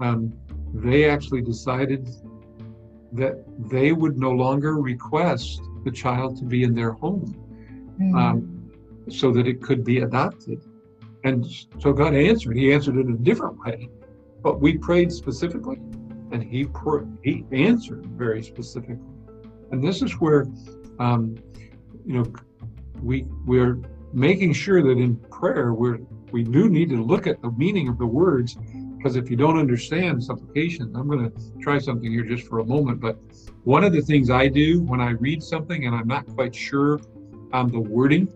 [0.00, 0.32] Um,
[0.74, 2.08] they actually decided
[3.12, 7.34] that they would no longer request the child to be in their home
[8.00, 8.14] mm.
[8.14, 8.70] um,
[9.08, 10.60] so that it could be adopted.
[11.24, 11.46] And
[11.78, 12.56] so God answered.
[12.56, 13.88] He answered in a different way,
[14.42, 15.78] but we prayed specifically,
[16.32, 18.98] and He pr- He answered very specifically.
[19.70, 20.46] And this is where,
[20.98, 21.36] um,
[22.04, 22.32] you know,
[23.02, 23.78] we we're
[24.12, 25.98] making sure that in prayer we're
[26.32, 28.56] we do need to look at the meaning of the words
[28.96, 32.64] because if you don't understand supplication i'm going to try something here just for a
[32.64, 33.18] moment but
[33.64, 37.00] one of the things i do when i read something and i'm not quite sure
[37.52, 38.28] on the wording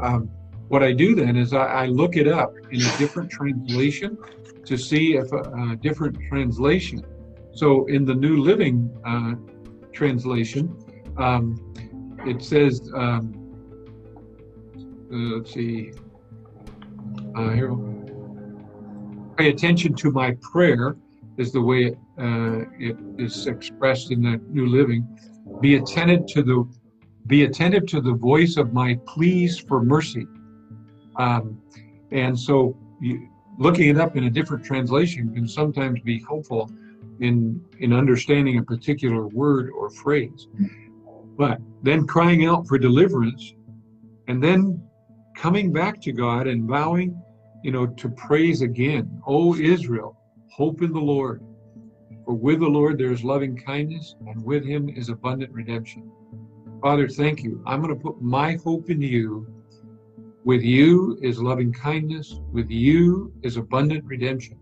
[0.00, 0.30] um,
[0.68, 4.16] what i do then is I, I, look it up in a different translation
[4.64, 7.04] to see if a, a different translation.
[7.52, 9.34] So in the new living uh,
[9.92, 10.76] translation
[11.16, 11.56] um,
[12.24, 13.39] it says um,
[15.12, 15.92] uh, let's see.
[17.36, 17.76] uh, here,
[19.36, 20.96] pay attention to my prayer
[21.36, 25.06] is the way it, uh, it is expressed in the New Living.
[25.60, 26.68] Be attentive to the
[27.26, 30.26] be attentive to the voice of my pleas for mercy.
[31.16, 31.60] Um,
[32.10, 36.70] and so, you, looking it up in a different translation can sometimes be helpful
[37.20, 40.48] in in understanding a particular word or phrase.
[41.36, 43.54] But then crying out for deliverance,
[44.28, 44.82] and then
[45.40, 47.18] coming back to God and vowing,
[47.62, 49.22] you know, to praise again.
[49.26, 50.14] O Israel,
[50.52, 51.42] hope in the Lord.
[52.26, 56.12] For with the Lord there is loving kindness, and with him is abundant redemption.
[56.82, 57.62] Father, thank you.
[57.66, 59.46] I'm going to put my hope in you.
[60.44, 64.58] With you is loving kindness, with you is abundant redemption.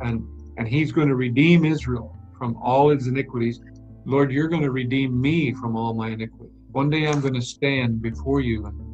[0.00, 0.24] And
[0.58, 3.60] and he's going to redeem Israel from all its iniquities.
[4.04, 6.54] Lord, you're going to redeem me from all my iniquities.
[6.70, 8.87] One day I'm going to stand before you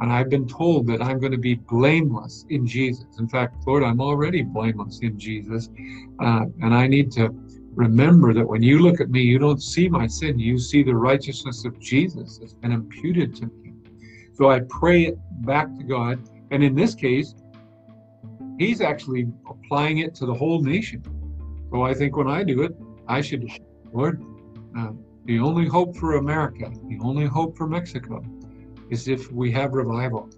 [0.00, 3.06] and I've been told that I'm going to be blameless in Jesus.
[3.18, 5.70] In fact, Lord, I'm already blameless in Jesus.
[6.20, 7.30] Uh, and I need to
[7.74, 10.38] remember that when you look at me, you don't see my sin.
[10.38, 13.72] You see the righteousness of Jesus that's been imputed to me.
[14.34, 16.20] So I pray it back to God.
[16.52, 17.34] And in this case,
[18.58, 21.02] he's actually applying it to the whole nation.
[21.70, 22.72] So I think when I do it,
[23.08, 23.48] I should,
[23.92, 24.22] Lord,
[24.78, 24.90] uh,
[25.24, 28.22] the only hope for America, the only hope for Mexico,
[28.90, 30.28] is if we have revival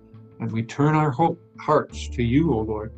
[0.41, 2.93] and we turn our hope, hearts to you, O oh Lord.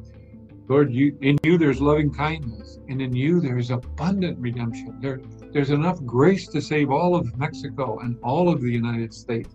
[0.69, 4.99] Lord, you, in you there's loving kindness, and in you there is abundant redemption.
[5.01, 5.21] There,
[5.53, 9.55] there's enough grace to save all of Mexico and all of the United States.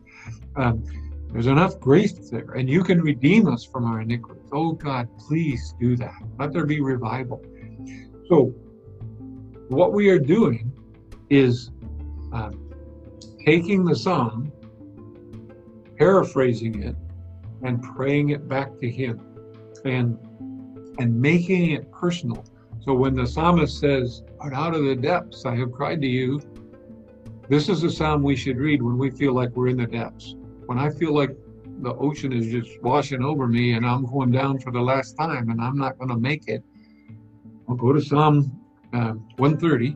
[0.56, 0.84] Um,
[1.32, 4.44] there's enough grace there, and you can redeem us from our iniquities.
[4.52, 6.14] Oh God, please do that.
[6.38, 7.42] Let there be revival.
[8.30, 8.54] So,
[9.70, 10.72] what we are doing
[11.30, 11.72] is
[12.32, 12.70] um,
[13.46, 14.52] taking the psalm
[15.98, 16.96] paraphrasing it
[17.64, 19.20] and praying it back to him
[19.86, 20.18] and
[21.00, 22.44] and making it personal.
[22.84, 26.40] So when the psalmist says out of the depths i have cried to you
[27.50, 30.36] this is a psalm we should read when we feel like we're in the depths.
[30.66, 31.36] When i feel like
[31.80, 35.50] the ocean is just washing over me and i'm going down for the last time
[35.50, 36.64] and i'm not going to make it
[37.70, 38.60] i'll go to psalm
[38.94, 39.96] uh, 130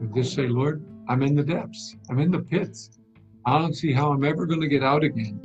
[0.00, 1.96] and just say lord i'm in the depths.
[2.10, 2.99] I'm in the pits
[3.46, 5.40] I don't see how I'm ever going to get out again.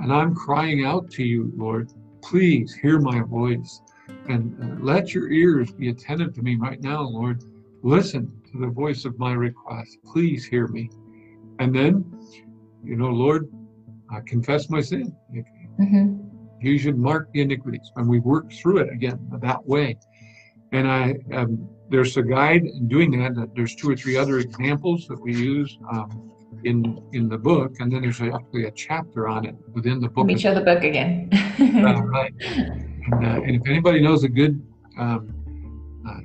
[0.00, 3.80] And I'm crying out to you, Lord, please hear my voice
[4.28, 7.42] and uh, let your ears be attentive to me right now, Lord.
[7.82, 9.98] Listen to the voice of my request.
[10.04, 10.90] Please hear me.
[11.58, 12.04] And then,
[12.84, 13.48] you know, Lord,
[14.10, 15.14] I confess my sin.
[15.80, 16.26] Mm-hmm.
[16.60, 19.96] You should mark the iniquities, and we work through it again that way.
[20.72, 23.50] And I, um, there's a guide in doing that.
[23.54, 25.78] There's two or three other examples that we use.
[25.92, 26.32] Um,
[26.64, 30.26] in in the book, and then there's actually a chapter on it within the book.
[30.26, 31.30] Let me show the book again.
[31.60, 32.32] uh, right.
[32.40, 34.60] And, uh, and, if anybody knows a good
[34.98, 35.32] um,
[36.08, 36.20] uh,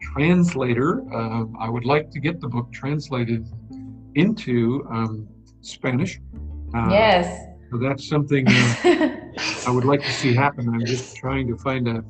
[0.00, 3.46] translator, uh, I would like to get the book translated
[4.14, 5.28] into um,
[5.60, 6.20] Spanish.
[6.74, 7.46] Uh, yes.
[7.70, 8.74] So that's something uh,
[9.66, 10.68] I would like to see happen.
[10.68, 12.02] I'm just trying to find a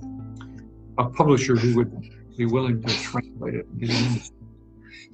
[0.99, 3.66] a publisher who would be willing to translate it.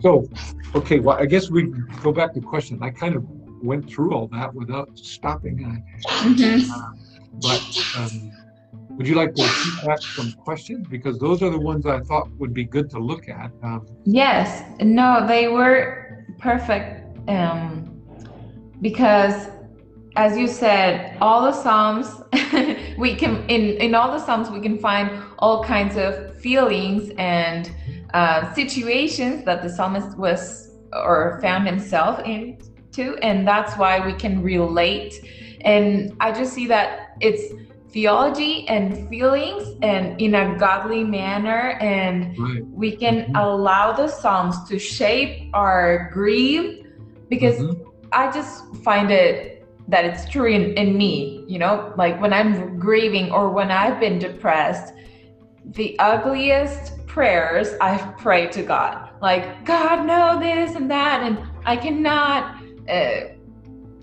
[0.01, 0.29] So,
[0.75, 2.81] okay, well, I guess we go back to questions.
[2.83, 3.25] I kind of
[3.63, 5.83] went through all that without stopping.
[6.07, 6.71] Mm-hmm.
[6.71, 6.91] Uh,
[7.41, 8.33] but um,
[8.91, 9.43] would you like to
[9.85, 10.87] back some questions?
[10.89, 13.51] Because those are the ones I thought would be good to look at.
[13.63, 18.03] Um, yes, no, they were perfect um,
[18.81, 19.49] because
[20.17, 22.23] as you said, all the Psalms,
[22.99, 27.73] we can, in, in all the Psalms, we can find all kinds of feelings and
[28.15, 34.43] uh, situations that the psalmist was or found himself into, and that's why we can
[34.43, 35.13] relate.
[35.63, 37.53] And I just see that it's
[37.95, 42.67] theology and feelings and in a godly manner and right.
[42.67, 43.37] we can mm-hmm.
[43.37, 46.85] allow the psalms to shape our grief
[47.29, 47.89] because mm-hmm.
[48.11, 52.81] i just find it that it's true in, in me you know like when i'm
[52.81, 54.93] grieving or when i've been depressed
[55.67, 59.11] the ugliest prayers I've prayed to God.
[59.23, 61.23] Like, God, know this and that.
[61.23, 62.57] And I cannot,
[62.89, 63.21] uh,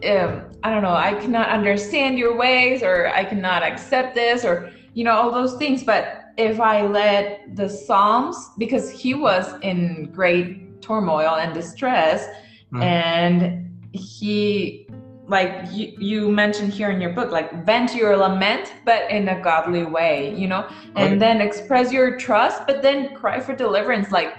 [0.09, 4.71] um, I don't know, I cannot understand your ways or I cannot accept this or,
[4.93, 5.83] you know, all those things.
[5.83, 12.27] But if I let the Psalms, because he was in great turmoil and distress,
[12.71, 12.83] right.
[12.83, 14.87] and he
[15.31, 19.41] like you, you mentioned here in your book like vent your lament but in a
[19.41, 20.67] godly way you know?
[20.95, 21.19] And right.
[21.19, 24.37] then express your trust but then cry for deliverance like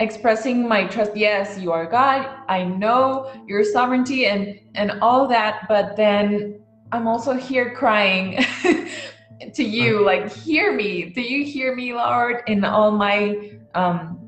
[0.00, 1.16] expressing my trust.
[1.16, 2.28] Yes you are god.
[2.48, 6.60] I know your sovereignty and and all that but then
[6.92, 8.44] i'm also here crying
[9.54, 11.10] to you like hear me.
[11.10, 14.23] Do you hear me lord in all my um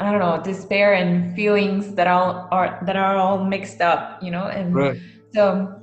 [0.00, 4.30] i don't know despair and feelings that all are that are all mixed up you
[4.30, 4.98] know and Right.
[5.32, 5.80] so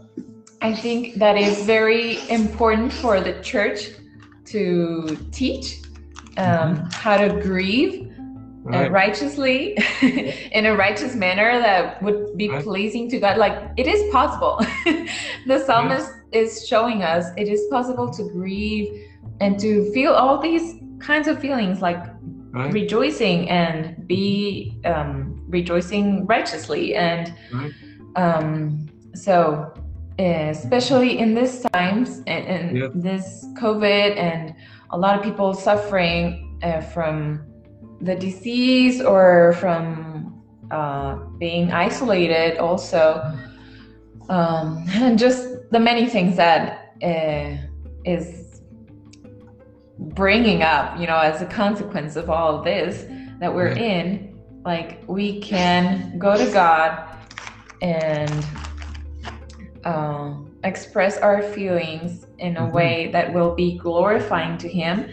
[0.61, 3.89] i think that is very important for the church
[4.45, 5.79] to teach
[6.37, 8.13] um, how to grieve
[8.71, 9.77] uh, righteously
[10.51, 12.63] in a righteous manner that would be Right.
[12.63, 13.37] pleasing to God.
[13.37, 14.57] Like it is possible.
[15.47, 19.05] the psalmist is showing us it is possible to grieve
[19.41, 22.01] and to feel all these kinds of feelings like
[22.53, 22.71] Right.
[22.71, 27.71] rejoicing and be um, rejoicing righteously and Right.
[28.15, 29.73] um, so
[30.19, 32.87] especially in this times and, and Yeah.
[32.93, 34.53] this covid and
[34.91, 37.41] a lot of people suffering uh, from
[38.01, 40.39] the disease or from
[40.69, 43.19] uh, being isolated also
[44.29, 47.57] um, and just the many things that uh,
[48.05, 48.42] is
[50.13, 53.05] bringing up you know as a consequence of all of this
[53.39, 57.03] that we're in like we can go to god
[57.81, 58.45] and
[59.85, 62.71] um, express our feelings in a Mhm.
[62.71, 65.09] way that will be glorifying to him.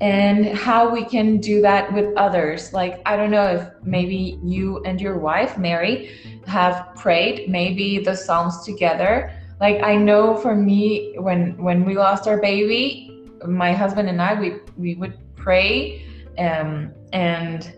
[0.00, 2.72] And how we can do that with others.
[2.72, 6.10] Like i don't know if maybe you and your wife mary
[6.46, 9.32] have prayed maybe the psalms together.
[9.60, 13.11] Like i know for me when when we lost our baby
[13.46, 16.04] my husband and i we we would pray
[16.38, 17.74] um and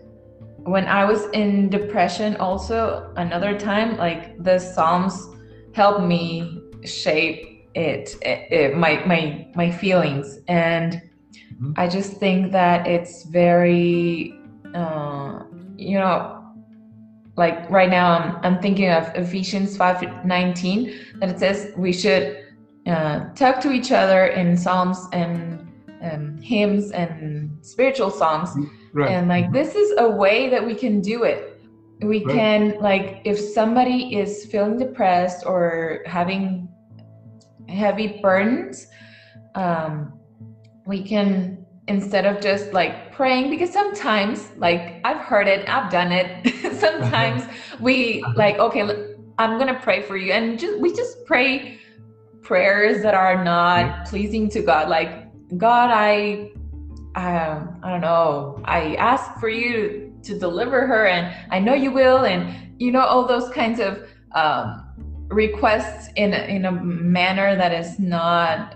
[0.57, 5.27] when i was in depression also another time like the psalms
[5.73, 11.01] helped me shape it, it, it my my my feelings and
[11.61, 11.73] Mhm.
[11.77, 14.33] i just think that it's very
[14.73, 15.39] uh
[15.77, 16.41] you know
[17.37, 22.45] like right now i'm, I'm thinking of ephesians 5 19 that it says we should
[22.87, 25.54] uh, talk to each other in psalms and
[26.11, 28.49] um, hymns and spiritual songs.
[28.93, 29.11] Right.
[29.11, 31.59] and like this is a way that we can do it.
[32.01, 32.35] We Right.
[32.35, 36.69] can like if somebody is feeling depressed or having
[37.67, 38.87] heavy burdens
[39.55, 40.13] um
[40.85, 46.11] we can instead of just like praying because sometimes like i've heard it i've done
[46.11, 46.27] it.
[46.85, 47.43] Sometimes
[47.79, 48.83] we like okay
[49.37, 50.31] I'm gonna pray for you.
[50.31, 51.79] And just we just pray
[52.41, 54.87] prayers that are not pleasing to god.
[54.89, 55.24] Like
[55.57, 56.49] god i
[57.15, 58.61] um, I don't know.
[58.65, 63.01] I ask for you to deliver her, and I know you will, and you know
[63.01, 64.85] all those kinds of um,
[65.29, 68.75] requests in a, in a manner that is not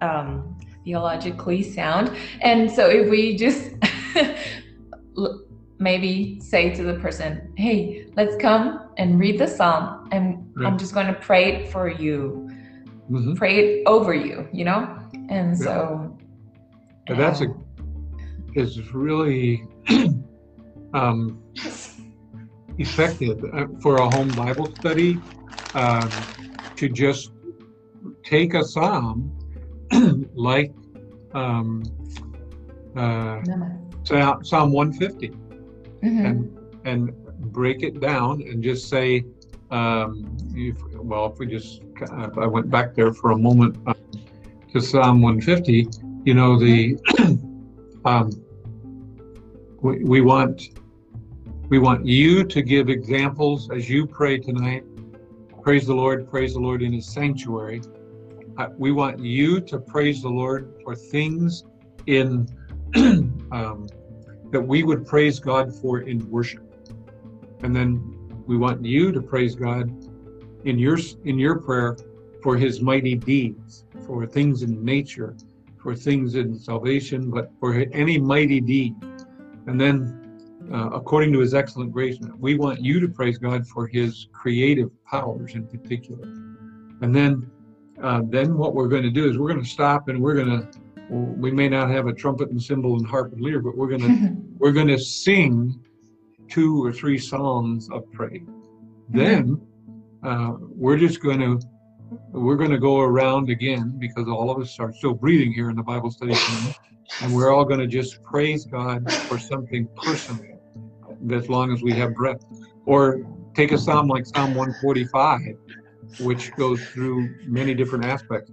[0.00, 2.16] um, theologically sound.
[2.40, 3.72] And so, if we just
[5.80, 10.94] maybe say to the person, "Hey, let's come and read the psalm, and I'm just
[10.94, 12.48] going to pray it for you,
[13.10, 13.36] Mhm.
[13.36, 14.88] pray it over you," you know.
[15.28, 15.64] And Yeah.
[15.66, 16.16] so
[17.08, 17.64] And that's a um,
[18.54, 19.64] is really
[20.94, 21.38] um,
[22.78, 25.22] effective uh, for a home Bible study
[25.74, 26.26] um,
[26.76, 27.32] to just
[28.24, 29.32] take a psalm
[30.34, 30.72] like
[31.34, 31.82] um,
[32.96, 33.40] uh,
[34.04, 35.28] Psalm 150
[36.02, 36.24] Mhm.
[36.24, 37.12] and and
[37.52, 39.24] break it down and just say,
[39.70, 43.94] um, if, well, if we just if I went back there for a moment uh,
[44.72, 45.88] to Psalm 150,
[46.24, 46.98] you know the
[48.04, 48.30] um,
[49.80, 50.70] we, we want
[51.68, 54.84] we want you to give examples as you pray tonight.
[55.62, 57.82] Praise the Lord, praise the Lord in His sanctuary.
[58.58, 61.64] Uh, we want you to praise the Lord for things
[62.06, 62.48] in
[63.52, 63.86] um,
[64.50, 66.64] that we would praise God for in worship,
[67.62, 68.19] and then
[68.50, 69.88] we want you to praise God
[70.64, 71.96] in your in your prayer
[72.42, 75.36] for His mighty deeds, for things in nature,
[75.80, 78.96] for things in salvation, but for any mighty deed.
[79.68, 79.96] And then,
[80.72, 84.90] uh, according to His excellent grace, we want you to praise God for His creative
[85.04, 86.24] powers in particular.
[87.02, 87.48] And then,
[88.02, 90.60] uh, then what we're going to do is we're going to stop and we're going
[90.60, 90.68] to.
[91.08, 94.00] We may not have a trumpet and cymbal and harp and lyre, but we're going
[94.08, 95.80] to we're going to sing
[96.50, 98.42] two or three songs of praise.
[99.08, 99.60] Then
[100.22, 101.60] uh, we're just going to
[102.32, 105.76] we're going to go around again because all of us are still breathing here in
[105.76, 106.74] the Bible study tonight,
[107.20, 110.60] and we're all going to just praise God for something personal,
[111.32, 112.44] as long as we have breath.
[112.84, 113.20] Or
[113.54, 115.40] take a psalm like Psalm 145,
[116.18, 118.50] which goes through many different aspects.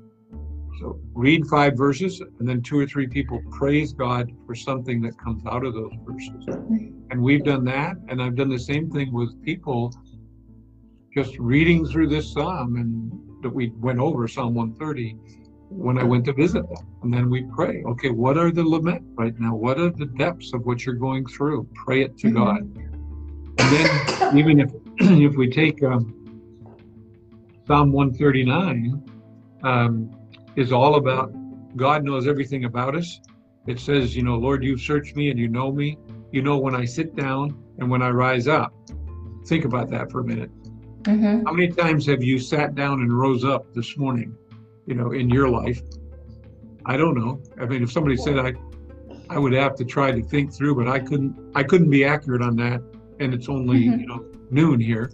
[0.79, 5.17] So read five verses, and then two or three people praise God for something that
[5.17, 6.45] comes out of those verses.
[7.09, 9.91] And we've done that, and I've done the same thing with people
[11.13, 13.11] just reading through this psalm and
[13.41, 15.15] that we went over Psalm 130
[15.69, 16.87] when I went to visit them.
[17.01, 19.55] And then we pray, okay, what are the lament right now?
[19.55, 21.67] What are the depths of what you're going through?
[21.73, 22.37] Pray it to mm-hmm.
[22.37, 22.61] God.
[23.59, 26.13] And then even if if we take um,
[27.67, 29.03] Psalm 139
[29.63, 30.11] um,
[30.57, 31.31] is all about
[31.77, 33.21] God knows everything about us.
[33.67, 35.97] It says, you know, Lord, you've searched me and you know me.
[36.31, 38.73] You know when I sit down and when I rise up.
[39.45, 40.49] Think about that for a minute.
[41.03, 41.45] Mm-hmm.
[41.45, 44.35] How many times have you sat down and rose up this morning,
[44.87, 45.81] you know, in your life?
[46.85, 47.41] I don't know.
[47.61, 48.53] I mean, if somebody said I,
[49.29, 51.35] I would have to try to think through, but I couldn't.
[51.55, 52.81] I couldn't be accurate on that.
[53.19, 53.99] And it's only mm-hmm.
[53.99, 55.11] you know noon here,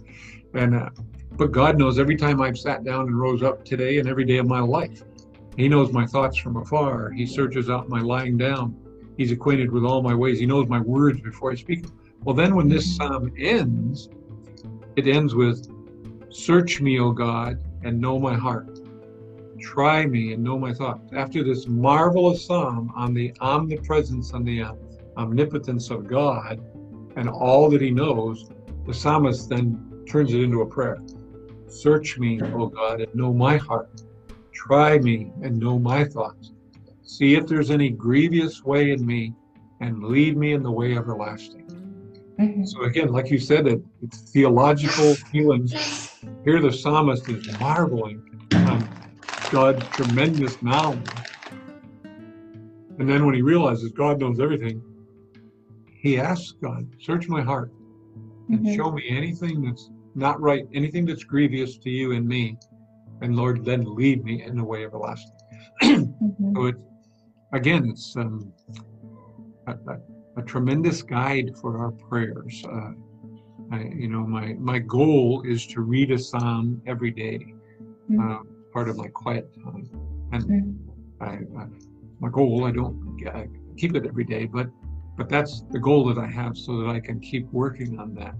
[0.54, 0.90] and uh,
[1.32, 4.38] but God knows every time I've sat down and rose up today and every day
[4.38, 5.02] of my life.
[5.56, 7.10] He knows my thoughts from afar.
[7.10, 8.76] He searches out my lying down.
[9.16, 10.40] He's acquainted with all my ways.
[10.40, 11.86] He knows my words before I speak.
[12.24, 14.08] Well, then when this psalm ends,
[14.96, 15.70] it ends with,
[16.30, 18.80] Search me, O God, and know my heart.
[19.60, 21.12] Try me and know my thoughts.
[21.12, 24.64] After this marvelous psalm on the omnipresence and the
[25.16, 26.60] omnipotence of God
[27.16, 28.50] and all that he knows,
[28.86, 30.98] the psalmist then turns it into a prayer.
[31.68, 34.02] Search me, O God, and know my heart.
[34.54, 36.52] Try me and know my thoughts.
[37.02, 39.34] See if there's any grievous way in me
[39.80, 41.64] and lead me in the way everlasting.
[42.38, 42.64] Mm-hmm.
[42.64, 46.14] So again, like you said, it, it's theological feelings.
[46.44, 48.88] Here the psalmist is marveling on
[49.50, 51.06] God's tremendous knowledge.
[52.98, 54.82] And then when he realizes God knows everything,
[55.86, 57.72] he asks God, search my heart
[58.48, 58.74] and mm-hmm.
[58.76, 62.56] show me anything that's not right, anything that's grievous to you and me.
[63.20, 65.32] And Lord, then lead me in the way everlasting.
[65.82, 66.54] mm-hmm.
[66.54, 66.82] So it's,
[67.52, 68.52] again, it's um,
[69.66, 69.98] a, a,
[70.36, 72.64] a, tremendous guide for our prayers.
[72.70, 72.90] Uh,
[73.72, 77.38] I, you know, my, my goal is to read a psalm every day,
[78.10, 78.20] mm-hmm.
[78.20, 78.38] uh,
[78.72, 79.88] part of my quiet time.
[80.32, 81.22] And mm-hmm.
[81.22, 81.66] I, I,
[82.20, 84.68] my goal, I don't I keep it every day, but
[85.16, 88.34] but that's the goal that I have so that I can keep working on that.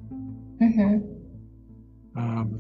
[0.61, 2.19] Mm-hmm.
[2.19, 2.59] Um,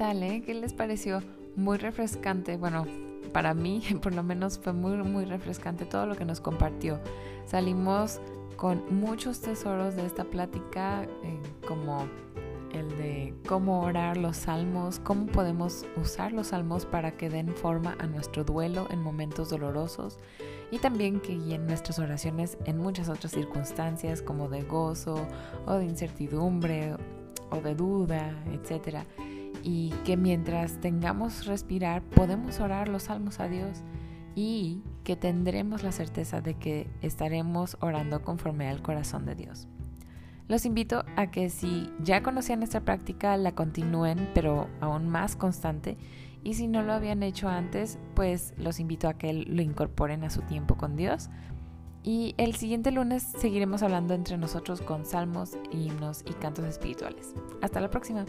[0.00, 0.42] tal, eh?
[0.46, 1.22] ¿Qué les pareció?
[1.56, 2.56] Muy refrescante.
[2.56, 2.86] Bueno,
[3.34, 6.98] para mí, por lo menos, fue muy, muy refrescante todo lo que nos compartió.
[7.44, 8.18] Salimos
[8.56, 11.38] con muchos tesoros de esta plática, eh,
[11.68, 12.06] como
[12.72, 17.94] el de cómo orar los salmos, cómo podemos usar los salmos para que den forma
[17.98, 20.18] a nuestro duelo en momentos dolorosos
[20.70, 25.26] y también que guíen nuestras oraciones en muchas otras circunstancias como de gozo
[25.66, 26.94] o de incertidumbre
[27.50, 29.04] o de duda, etc.
[29.62, 33.82] Y que mientras tengamos respirar podemos orar los salmos a Dios
[34.34, 39.68] y que tendremos la certeza de que estaremos orando conforme al corazón de Dios.
[40.48, 45.96] Los invito a que si ya conocían esta práctica la continúen, pero aún más constante.
[46.42, 50.30] Y si no lo habían hecho antes, pues los invito a que lo incorporen a
[50.30, 51.30] su tiempo con Dios.
[52.02, 57.34] Y el siguiente lunes seguiremos hablando entre nosotros con salmos, himnos y cantos espirituales.
[57.62, 58.24] Hasta la próxima.